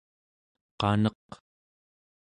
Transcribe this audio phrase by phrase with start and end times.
[0.79, 1.27] qaneq